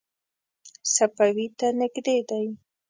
[0.93, 2.45] صفوي ته نږدې دی.